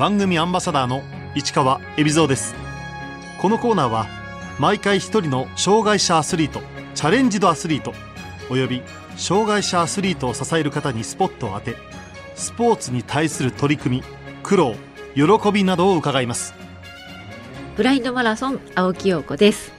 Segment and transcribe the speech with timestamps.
[0.00, 1.02] 番組アンバサダーの
[1.34, 2.54] 市川恵比蔵です。
[3.38, 4.06] このコーナーは
[4.58, 6.62] 毎回一人の障害者アスリート
[6.94, 7.92] チャレンジドアスリート
[8.48, 8.80] および
[9.18, 11.76] 障害者アスリートを支える方にスポットを当て
[12.34, 14.02] スポーツに対する取り組み
[14.42, 14.74] 苦労
[15.14, 16.54] 喜びなどを伺います。
[17.76, 19.70] ブラインドマラソン青木陽子です。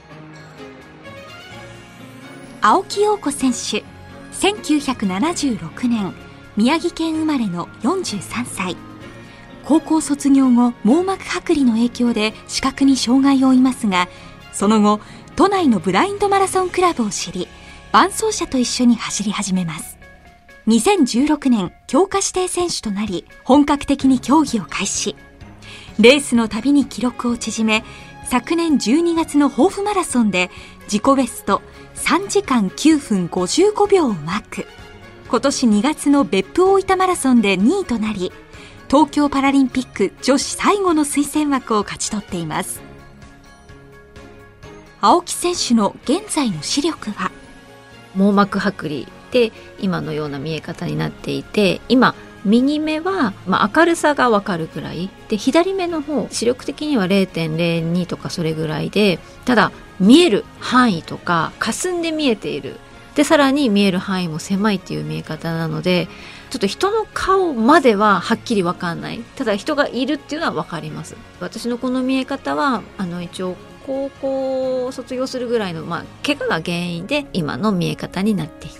[2.60, 3.82] 青木陽子選手
[4.38, 6.14] 1976年
[6.56, 8.76] 宮城県生まれの43歳
[9.64, 14.08] 高校卒業後網膜剥離の影響で視覚に障害を負いますが
[14.52, 15.00] その後
[15.36, 17.48] 都内のブラインドマラソンクラブを知り
[17.92, 19.98] 伴走者と一緒に走り始めます。
[20.66, 25.16] 2016年強化指定選手となり本格的に競技を開始。
[25.98, 27.84] レースのたびに記録を縮め
[28.24, 30.50] 昨年12月の抱負マラソンで
[30.84, 31.60] 自己ベスト
[31.96, 34.66] 3時間9分55秒をマーク。
[35.28, 38.32] 今年2月の別府大分マラソンで2位となり
[38.92, 42.82] 東京パラリンピック女子最後の推薦枠を勝ち取っています。
[45.00, 47.32] 青木選手の現在の視力は？
[48.14, 55.08] 網膜剥離で今のような見え方になっていて今右目は、まあ、明るさがわかるぐらい。
[55.30, 62.76] で左目の方視力的には0.02とかそれぐらいでただ見える範囲とか霞んで見えている。
[63.14, 66.08] でさらに見える範囲も狭いっていう見え方なので
[66.52, 69.20] ちょっと人の顔までははっきり分かんない。
[69.36, 71.16] ただ人がいるっていうのは分かります。
[71.40, 78.76] 私のこの見え方はあの一応高校を卒業するぐらいの、まあ、怪我が原因で今の見え方になっていま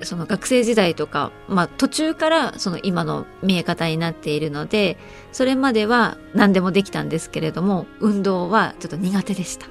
[0.00, 0.08] す。
[0.08, 4.96] その学生時代とか、まあ、途中からその今の見え方になっているので
[5.30, 9.66] それまでは何でもできたんですけれども運動はちょっと苦手でした。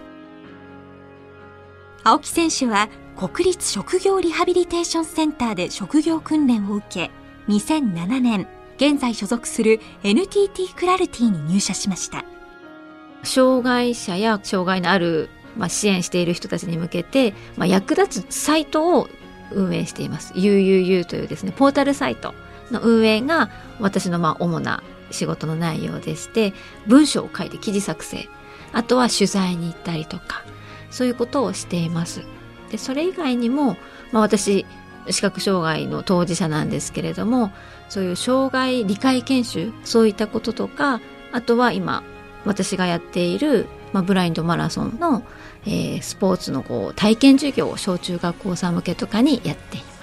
[2.03, 7.12] 青木選手は国立職業リハビリテーションセンターで職業訓練を受け
[7.48, 12.26] 2007年現在所属する NTT クラルティに入社しました。
[13.24, 19.08] 障害者や障害のある、まあ、支援している人たちに向けて、まあ、役立つサイトを
[19.52, 20.34] 運営しています。
[20.34, 22.34] UUU というですねポータルサイト
[22.72, 23.50] の運営が
[23.80, 26.53] 私のまあ主な仕事の内容でして
[26.88, 28.28] 文章を書いて記事作成。
[28.74, 30.44] あとは取材に行ったりとか
[30.90, 32.24] そういうことをしています。
[32.72, 33.78] でそれ以外にも、
[34.12, 34.66] まあ、私
[35.09, 37.52] 視覚障害の当事者なんですけれども
[37.90, 42.03] そういう障害理解研修そういったこととかあとは今
[42.46, 45.24] 私がやっている、まあ、ブラインドマラソンの、
[45.66, 49.94] えー、スポーツのこう体験授業を小中学校さん向けとかにやっています。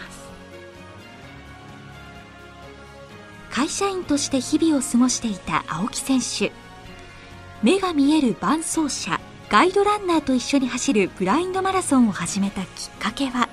[3.51, 6.53] 会社員として日々を過ごしていた青木選手。
[7.63, 13.50] 目が見える伴走者ガイドランナーと一緒に走るブラインドマラソンを始めたきっかけは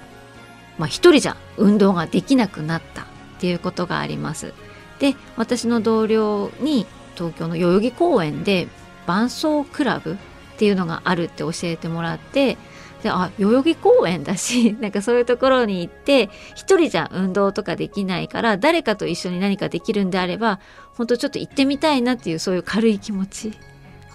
[0.78, 3.06] まあ、一人じゃ運動ができなくなったっ
[3.40, 4.54] ていうことがあります。
[5.00, 8.68] で私の同僚に東京の代々木公園で
[9.06, 10.16] 伴走クラブっ
[10.58, 12.58] ていうのがあるって教えてもらって
[13.04, 20.60] であ代々木公園だし なんかそういうところに行って一人じゃ運動とかできないから誰かと一緒に何かできるんであれば
[20.96, 23.54] 本当ちょっと行ってみたいなっていうそういう軽い気持ち。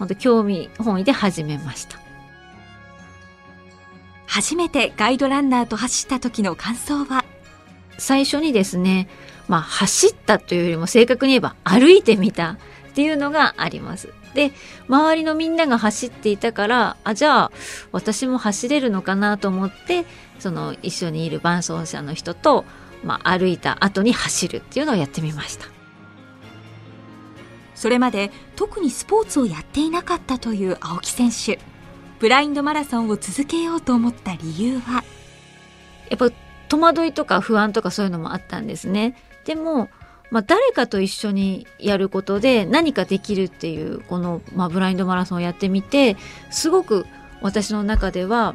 [0.03, 2.01] 本当興味本位で始めました。
[4.32, 7.22] 初めてガイドランナーと走った時の感想は？
[7.98, 9.06] 最初にですね
[9.47, 12.56] まあ走ったというよりも正確に言えば歩いてみたっ
[12.94, 14.09] ていうのがあります。
[14.32, 14.53] で
[14.88, 17.53] 周りのみんなが走っていたからあじゃあ
[17.93, 20.06] 私も走れるのかなと思って
[20.38, 22.64] その一緒にいる伴走者の人と、
[23.04, 25.66] まあ、歩いた後に走るっていうのをやってみました。
[27.75, 31.60] それまで特にスポーツをやっていなかったという青木選手
[32.22, 35.03] ブラインドマラソンを続けようと思った理由は？
[36.09, 36.31] やっぱ
[36.69, 39.16] 戸惑いとか不安とかそういうのもあったんですね。
[39.44, 39.88] でも
[40.31, 46.16] まあ、誰かと一緒にやることで何かできるっていうこの、まあ、ブラインドマラソンをやってみて
[46.53, 47.06] すごく
[47.41, 48.55] 私の中では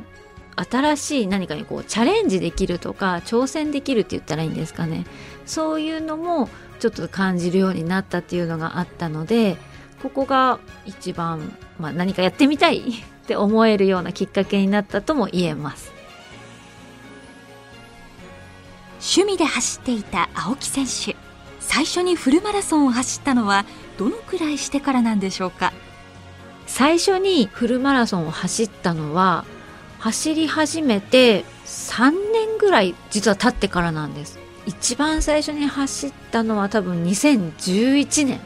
[0.55, 5.05] 新しい何かにこうチャレンジできるとか挑戦できるって言ったらいいんですかね。
[5.45, 9.57] そういうのもちょっと感じるようになったっていうのがあったので
[10.01, 12.81] ここが一番、まあ、何かやってみたい
[13.27, 15.91] って思えるようなきっかけになったとも言えます。
[19.01, 21.17] 趣味で走っていた青木選手。
[21.59, 23.65] 最初にフルマラソンを走ったのは
[23.97, 25.73] どのくらいしてからなんでしょうか？
[26.67, 29.43] 最初にフルマラソンを走ったのは
[29.99, 34.39] 走り始めて3年ぐらい実は経ってからなんです。
[34.65, 38.39] 一番最初に走ったのは多分2011年。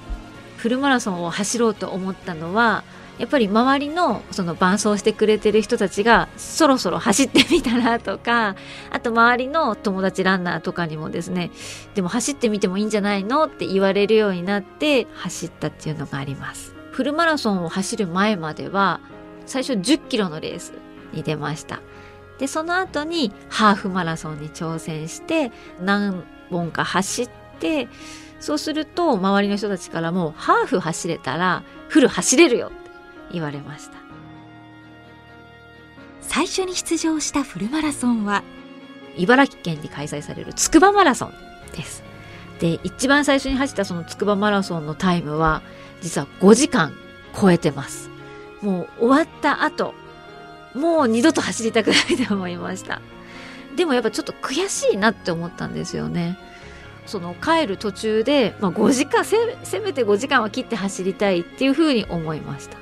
[0.57, 2.83] フルマラソンを走ろうと思ったのは
[3.21, 8.55] やっぱり周りのその伴走してくれてる人たちがそろそろ走ってみたらとか
[8.89, 11.51] あと周りの友達ランナーとかにもですね
[11.93, 16.73] でも走ってみてもいいんじゃないのって言われるようになって走ったっていうのがあります。
[16.89, 18.99] フルマラソンを走る前までは
[19.45, 20.73] 最初10キロのレース
[21.13, 21.79] に出ました。
[22.39, 27.29] でその後にハーフマラソンに挑戦して何本か走っ
[27.59, 27.87] て
[28.39, 32.71] そうすると周りの人たちからもハーフ走れたらフル走れるよ
[33.31, 33.97] 言われました。
[36.21, 38.43] 最初に出場したフルマラソンは
[39.17, 41.33] 茨城県に開催されるつくばマラソン
[41.73, 42.03] です。
[42.59, 45.61] で一番最初に走ったそのつくばマラソンのタイムは
[46.01, 46.93] 実は5時間
[47.39, 48.09] 超えてます。
[48.61, 49.93] もう終わった後
[50.73, 53.01] もう二度と走りたくないと思いました。
[53.75, 56.37] でもやっぱちょっと悔しいなって思ったんですよね。
[57.05, 62.77] その帰る途中で、まあ、5時間せせめて5時間は切って走りたいっていうふうに思いました。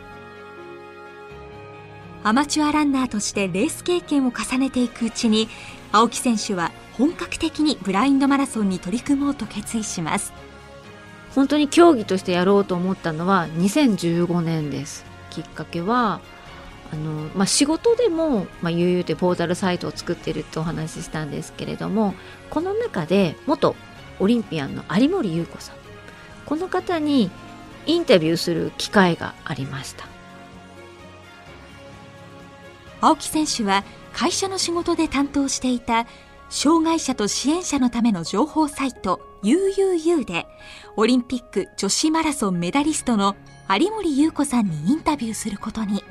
[2.23, 5.47] アマチュアランナーとしてレース経験を重ねていくうちに
[5.91, 10.33] 青木選手は本格的にブラインドマラソンに取り組もうと決意します。
[11.33, 15.05] 本当に競技としてやろうと思ったのは2015年です。
[15.29, 16.19] きっかけは
[16.91, 22.15] あの、まあ、仕事でも、まあ、悠々でポータルサイトを作ってるってお話ししたんですけれども
[22.49, 23.75] この中で元
[24.19, 25.75] オリンピアンの有森裕子さん。
[26.45, 27.31] この方に
[27.85, 30.18] インタビューする機会がありました。
[33.01, 36.05] 青木選手は会社の仕事で担当していた
[36.49, 40.47] 障害者と支援者のための情報サイト UUU で
[40.97, 43.35] オリンピック女子マラソンメダリストの
[43.69, 46.03] 有森裕子さんにインタビューすることに。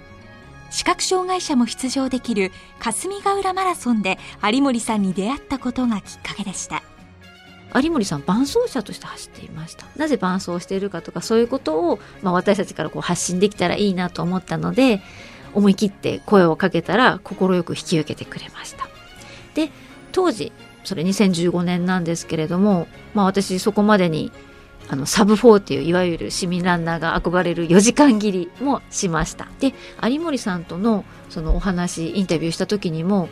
[0.71, 6.83] 視覚障害者も出場できる霞ヶ浦マラソンで有森さんに出会ったことがきっかけでした。
[7.75, 9.87] 有森さん伴走者として走っていました。
[9.97, 15.01] なぜ伴走しているかとかそういうことを、まあ、私たちからこう発信できたらいいなと思ったので
[15.55, 18.89] 思い切って声をかけたら快く引き受けてくれました。
[19.55, 19.71] で
[20.13, 20.53] 当時
[20.85, 24.33] それ2015年なんですけれども、まあ、私そこまでに
[24.89, 29.49] あのサブ4っていういわゆる市民ランナーが憧れる4時間切りもしました。
[29.61, 33.29] で有森さんとのそのお話インタビューした時にも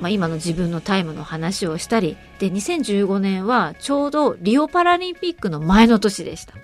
[0.00, 6.54] まあ、今の自分のタイムの話をしたりで2015年はちょうどリオパラリンピックの前の年でした。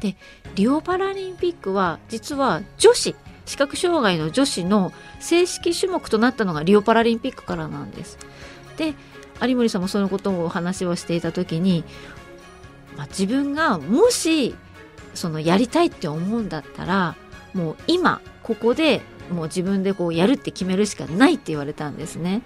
[0.00, 0.16] で
[0.56, 3.14] リオパラリンピックは実は女子
[3.46, 8.18] 視覚障害の女子の正式種目となったのがリオパラリンピックからなんです。
[8.76, 8.94] で
[9.40, 11.84] 有森さんもそのことをお話をしていた時に、
[12.96, 14.54] まあ、自分がもし
[15.14, 17.16] そのやりたいって思うんだったら
[17.54, 19.00] もう今ここで
[19.30, 22.42] もう自分でこうやるって決めるしかないって言われたんですね。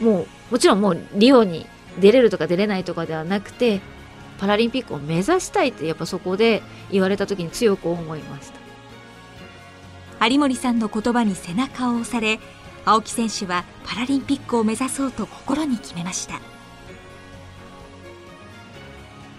[0.00, 1.66] もうもちろんもうリオに
[1.98, 3.80] 出れるとか出れないとかではなくて
[4.38, 8.59] パラリンピックを目指したいってやっぱそこで言われた時に強く思いました。
[10.26, 12.40] 有森さんの言葉に背中を押され
[12.84, 16.40] 青木選手はパラリンピックを目指そうと心に決めました。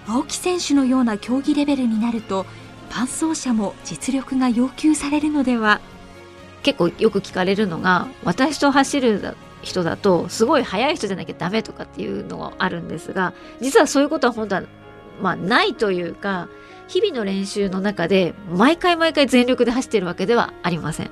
[0.08, 2.46] 青木選手のような競技レベルになると
[2.90, 5.80] 伴走者も実力が要求されるのでは？
[6.64, 14.64] 結構よく聞かれるのが私と走る人だとすごい速い人じゃなきゃダメとかっていうのがあるんですが実はそういうことは本当は
[15.22, 16.50] まあないというか
[16.92, 21.12] 日々の練習の中で毎回毎回全力で走ってるわけではありません。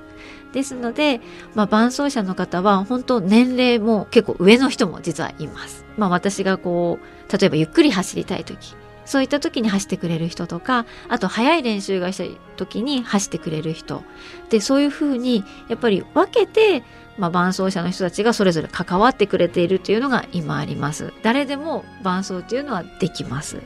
[0.52, 1.22] ですので、
[1.56, 5.86] まあ、伴走者の方は本当年齢も結構上の人も実はいます。
[5.98, 14.04] まあ、私がこう例えばゆっくり走りたい時そういった時に走ってくれる人とか、あと速い練習がしたい時に走ってくれる人。
[14.52, 16.84] で、そういうふうに、やっぱり分けて、
[17.18, 21.12] まあ、伴走者の人たちがそれぞれ関わってくれているというのが今あります。
[21.24, 23.58] 誰でも伴走っていうのはできます。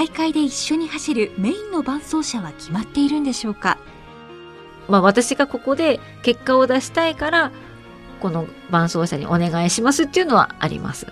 [0.00, 3.76] 大会で一緒に走るメインの伴走者は決まっているんでしょうか？
[4.88, 7.52] まあ私がここで結果を出したいから、
[8.22, 11.06] この伴走者にお願いしますっていうのはあります。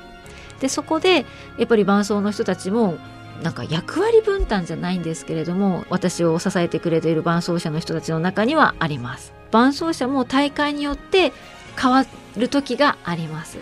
[0.61, 1.27] でそこで
[1.59, 2.97] やっぱり伴走の人たちも
[3.43, 9.35] なんか役割分担じゃないんですけれども私を支えてくれている伴走者の人たちの中にはあります。
[9.51, 11.35] 伴走者も大会によって
[11.79, 12.07] 変わ
[12.39, 13.59] る時があります。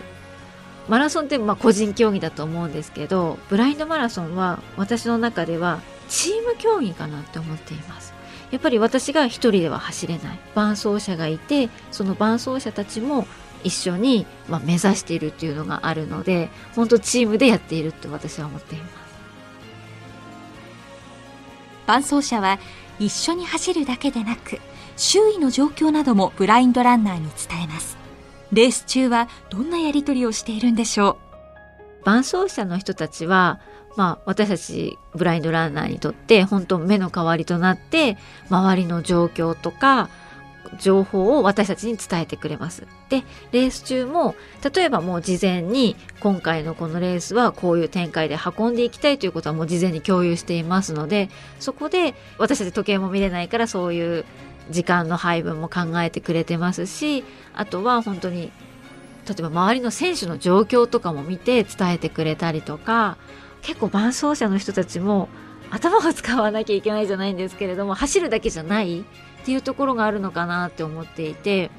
[0.87, 8.13] マラソンってまあ個人競技だと思うんですけどブラインドマラソンは私の中ではチーム競技かなって思っています。
[8.49, 10.39] やっぱり私が一人では走れない。
[10.55, 13.27] 伴走者がいてその伴走者たちも
[13.63, 19.07] 一緒に、まあ、目指しているっていうのがあるので本当チームでやっているって私は思っています。
[21.85, 22.59] 伴走者は
[22.99, 24.59] 一緒に走るだけでなく
[24.95, 27.96] 周囲の状況などもブラインドランナーに伝えます。
[28.51, 31.17] レース中はどんなやり取りをしているんでしょ
[32.01, 32.05] う？
[32.05, 33.59] 伴走者の人たちは
[33.95, 38.15] まあ、私たちブラインドランナーにとって本当目の代わりとなって
[38.47, 40.09] 周りの状況とか
[40.79, 42.85] 情報を私たちに伝えてくれます。
[43.09, 44.35] で、レース中も、
[44.75, 54.25] 例えばもう事前に今回のこのレースはこういう展開で運んでいきたいということはもう事前に共有していますので、そこで私たち時計も見れないからそういう
[54.69, 58.51] 時間の配分も考えてくれてますし、あとは本当に、
[59.27, 63.17] 例えば周りの選手の状況とかも見て伝えてくれたりとか、
[63.61, 65.29] 結構伴走者の人たちも
[65.71, 69.03] 頭を使わなきゃいけないじゃないんですけれども走るだけじゃないっ
[69.45, 71.69] ていうところがあるのかなって思っていて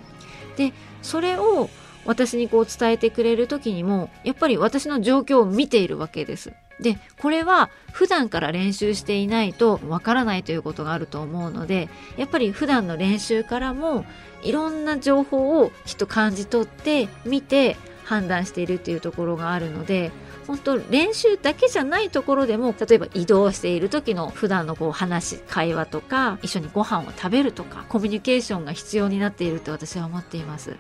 [0.57, 1.71] でそれを
[2.09, 6.55] 私にこう伝えてくれる時にもやっぱり私の状況を見ているわけです。
[6.81, 14.07] でこれは普段から練習していないとわからないということがあると思うのでやっぱり普段の練習からも
[14.43, 20.13] いろんな情報をきっと感じ取って見て判断しているっていうところがあるので
[20.47, 30.77] 本当練習だけじゃないところでも例えば移動している時の普段のこう話会話とか一緒にご飯を食べるとかコミュニケーションが必要になっていると私は思っています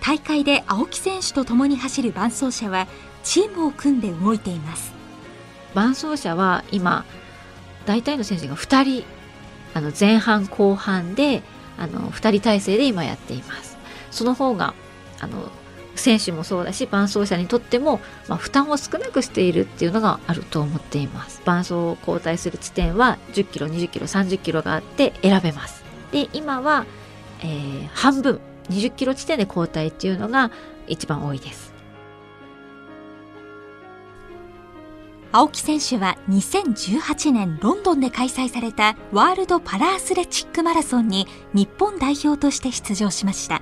[0.00, 2.86] 大会で青木選手と共に走る伴走者は
[3.22, 4.92] チームを組んで動いています。
[5.74, 7.04] 伴走者は今
[7.86, 9.04] 大体の選手が2人
[9.74, 11.42] あの前半後半で
[11.76, 13.78] あの2人体制で今やっています。
[14.10, 14.74] その方が
[15.20, 15.50] あの
[15.94, 21.42] 選手もそうだし伴走者にとっても、まあ、負担を少なくしているっていうのがあると思っています。
[21.44, 25.84] 伴走を交代する地点は10キロ20キロ30キロがあって選べます。
[26.12, 26.86] で今は、
[27.40, 28.40] えー、半分
[28.70, 30.50] 20キロ地点で交代っていうのが
[30.86, 31.72] 一番多いです
[35.30, 43.60] 青木選手は2018年ロンドンで開催されたワールドパラアスレチックマラソンに日本代表として出場しました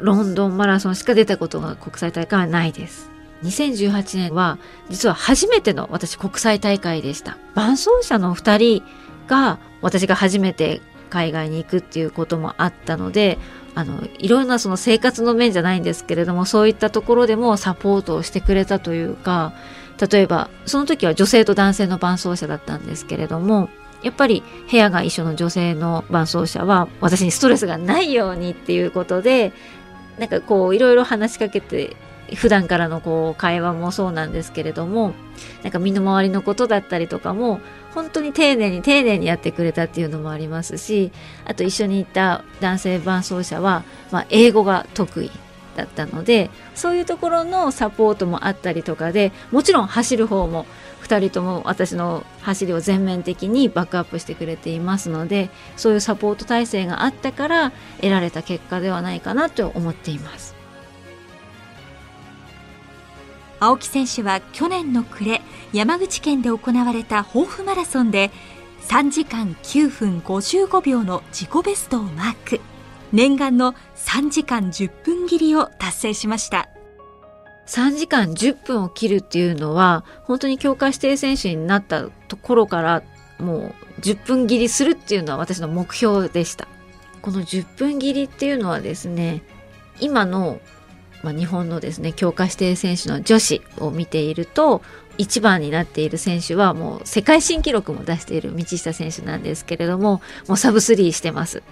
[0.00, 3.10] ロンドンマラソンしか出たことが国際大会はないです。
[3.42, 4.58] 2018年は
[4.88, 7.36] 実は初めての私国際大会でした。
[7.54, 8.84] 伴走者の2人
[9.26, 10.80] が私が初めて
[11.10, 13.38] 海外に行くっていうこともあったので、
[13.78, 19.52] あの、いろんなその生活の面じゃないんですけれども、そういったところでもサポートをしてくれたというか、
[20.10, 23.68] 例えば、その時は女性と男性の伴走者だったんですけれども、
[24.02, 29.52] やっぱり部屋が一緒の女性の伴走者は私にストレスがないようにっていうことで
[30.18, 31.96] なんかこういろいろ話しかけて
[32.34, 35.14] 普段からのこう会話もそうなんですけれども
[35.62, 37.60] なんか身の回りのことだったりとかも
[37.94, 41.10] 本当に丁寧に丁寧にやってくれたっていうのもありますし
[41.44, 45.30] あと一緒に行った男性伴走者は、まあ、英語が得意
[45.76, 50.66] だったのでそういうところのサポートもあったりとかでもちろん走る方も
[51.02, 60.57] 2人とも私の走りを全面的にバックアップしてくれていますのでそういうサポート体制があったから得られた結果ではないかなと思っています。
[63.60, 68.30] 青木選手は去年の暮れ山口県で行われた抱負マラソンで
[68.82, 72.60] 3時間9分55秒の自己ベストをマーク。
[73.12, 76.68] 念願の3時間10分切りを達成しました。
[77.66, 83.02] 3時間10分を切るっていうのは本当に強化指定選手になったところから
[83.38, 86.68] もう10分切りするっていうのは私の目標でした。
[87.20, 89.42] この10分切りっていうのはですね
[90.00, 90.60] 今の、
[91.22, 94.82] まあ、日本のですね強化指定選手の女子を見ていると
[95.18, 101.62] 1番になっている選手はもう世界新記録も出している道下選手なんですけれどももうサブスリーしてます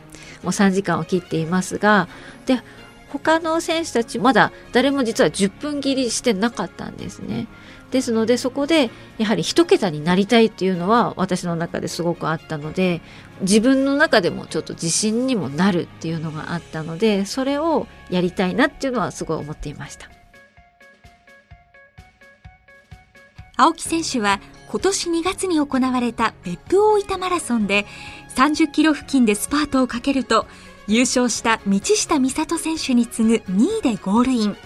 [0.43, 2.09] もう3時間を切っていますが
[2.47, 2.61] で
[3.09, 7.47] 他の選手たちまだ誰も実は10分切りしてなかったんですね。
[7.91, 13.01] ですのでそこでやはり1桁になりたいっていうのは私の中ですごくあったので
[13.43, 20.11] 自分の中でもちょっと自信にもなるっていうのがあったのでそれをやりたいなっていうのはすごい思っていました。
[23.59, 27.87] 青木選手は今年2月に行われた別府大分マラソンで
[28.35, 30.47] 30キロ付近でスパートをかけると
[30.89, 34.57] 優勝した道下美里選手に次ぐ2位でゴールイン。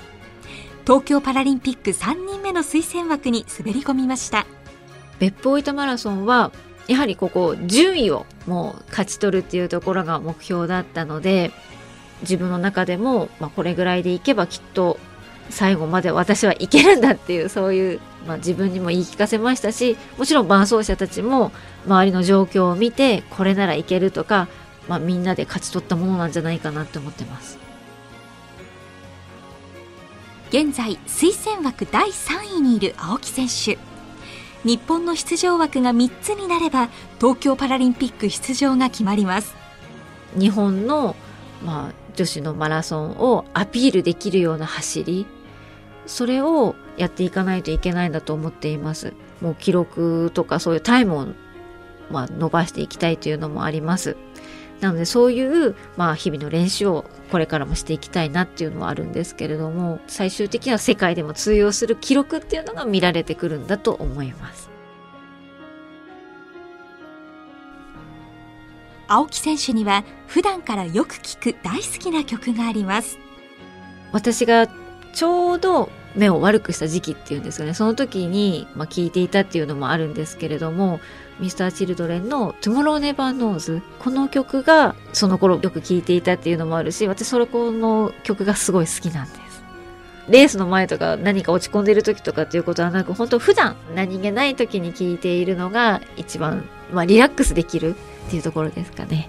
[0.91, 4.45] 東京パラリンピック3人目の推薦枠に滑り込みました。
[5.21, 6.51] 別府大分マラソンは
[6.89, 11.53] やはりここ順位をもう勝ち取るっていうところが目標だったので
[12.23, 14.99] 自分の中でも、まあ、これぐらいでいけばきっと
[15.49, 21.53] 最後まで私はいけるんだっていうそういう、まあ、自分にも言い聞かせましたしもちろん伴走者たちも
[21.87, 24.49] 周りの状況を見てこれならいけるとか
[24.89, 27.70] まあ、みんなで勝ち取ったものなんじゃないかなって思ってます。
[30.51, 33.79] 現在推薦枠第3位にいる青木選手。
[34.65, 36.89] 日本の出場枠が3つになれば
[37.21, 39.55] 東京パラリンピック出場が決まります。
[40.37, 41.15] 日本の、
[41.65, 45.27] まあ、女子のマラソンをアピールできるような走り
[46.07, 49.15] それをやっていかないといけないんだと思っています。
[49.41, 51.27] もう記録とかそういうタイムを、
[52.11, 54.17] まあ、伸ばしていきたいというのもあります。
[54.81, 64.71] なのでそういう、まあ、日々の練習をこれからもしていきたいなっていうのはあるんですけれども最終的には世界でも通用する記録っていうのが見られてくるんだと思います。
[69.07, 73.19] 青木選手には普段からよく聞く大好きな曲があります。
[74.13, 74.69] 私が
[75.13, 81.01] ちょうど目を悪くした時期っていうんですかねその時に、まあ、聞いていたっていうのもあるんですけれども
[81.41, 89.41] Mr.Children の Tomorrow Never Knows この曲がその頃よく聴いていたっていうのもあるし私それこの曲がすごい好きなんです
[90.29, 99.29] レースの前とか何か落ち込んでる時とかっていうことはなく本当普段何気ない時に聴いているのが一番、まあ、リラックスできるっていうところですかね。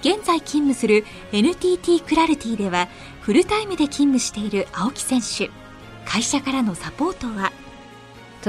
[0.00, 2.88] 現在勤務する NTT クラルティでは
[3.20, 5.50] フルタイムで勤務している青木選手
[6.04, 7.52] 会社からのサポートは？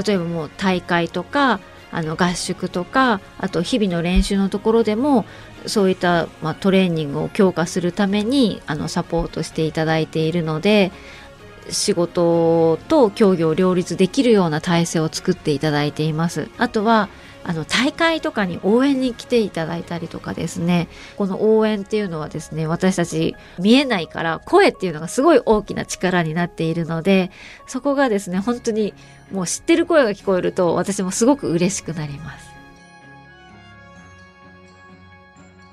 [0.06, 1.58] 例えばもう大会とか
[1.90, 5.24] あの合宿とかあと日々の練習のところでも
[5.66, 10.92] そういった、まあ、トレーニングを強化するためにあのサポートしていただいているので
[11.70, 16.48] 仕事と競技を両立できるような体制を作っていただいています。
[16.58, 17.08] あとは
[17.48, 20.86] あの大会とかに応援に来ていただいたりとかですね。
[21.16, 27.30] この応援っていうのはですね私たち見えないから声っていうのがすごい大きな力になっているので
[27.66, 28.92] そこがですね本当に
[29.32, 32.48] もう知ってる声が聞こえると私もすごく嬉しくなります。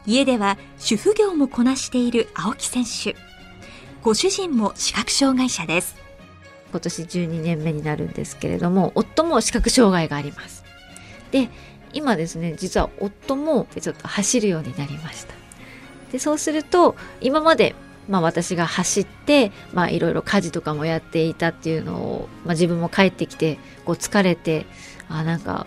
[0.08, 3.16] 家では主婦業もこなしている青木選手。
[4.02, 6.06] ご主人も視覚障害者です。
[6.76, 10.65] 今年12年目になるんですけれども夫も視覚障害があります
[11.36, 11.50] で
[11.92, 15.34] 今ですね実は夫もちょっと走るようになりました。
[16.12, 17.76] でそうすると今まで
[18.08, 19.52] まあ、私が走って
[19.90, 24.68] いろいろ家事とかもやっていたっていうのを、まあ、自分も帰ってきてこう疲れて
[25.10, 25.66] あなんか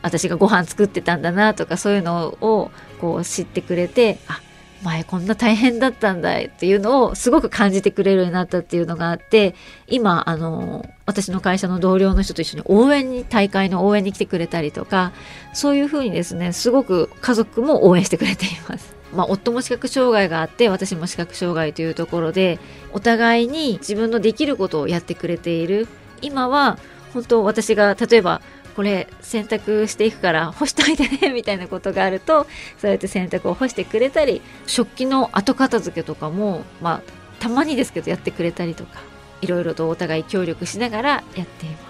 [0.00, 4.40] 私がご飯作ってたんだなとかそういうのをこう知ってくれてあ
[4.82, 9.54] 前こんな大変だったんだっていうのをすごく感じてくれるようになったっていうのがあって
[9.86, 15.12] 今あの私の会社の同僚の人と一緒に応援に大会の応援に来てくれたりとか
[15.54, 18.94] そういうふうにですねすごく家族も応援してくれています。
[19.12, 22.58] まあ、夫も視覚障害があって私も視覚障害というところで
[22.92, 25.86] お互いに自分のできることをやってくれている
[26.22, 26.76] 今は
[27.14, 28.42] 本当私が例えば
[28.76, 37.02] これ洗濯していくから干しといてねみたいなことがあるとそうやって洗濯を干してくれたり食器の後片付けとかもまあ
[37.40, 39.00] たまにですけどやってくれたりとか
[39.40, 41.86] いろいろとお互い協力しながらやっています。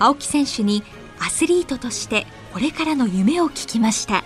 [0.00, 0.82] 青木選手に
[1.20, 4.24] アスリートとしてこれからの夢を聞きました。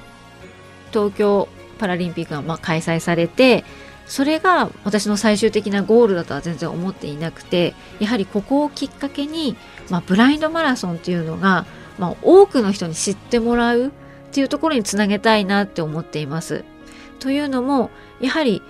[0.90, 3.64] 東京パラリンピックがまあ開催されて
[4.08, 9.56] それが私の最終的なゴールだとは全然思っていなくてやはりここをきっかけに、
[9.90, 11.66] まあ、ブラインドマラソンっていうのが、
[11.98, 13.90] まあ、多くの人に知ってもらうっ
[14.32, 16.64] ていうところにつなげたいなって思っています。
[17.20, 17.90] というのも
[18.20, 18.62] やはり、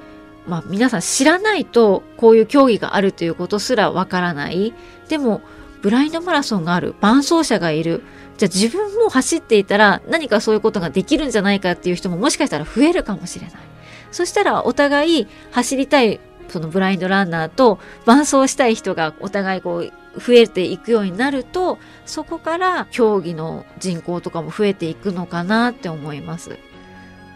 [0.47, 4.73] まあ、皆さん知らないとこういう競技があるということすらわからない
[5.09, 5.43] でも
[5.83, 8.03] ブラインドマラソンがある伴走者がいる
[8.39, 13.78] じゃあ自分も走っていたら何かそういうことができるんじゃないかっていう人ももしかしたら増えるかもしれない。
[14.11, 26.59] そしたらお互い走りたいそのブラインドランナーと伴走したい人がお互いこう増えていくようになるとそこから競技の人口とかも増えていくのかなって思います。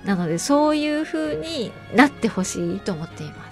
[0.05, 3.52] なのでそういうふうになってほしいと思っていま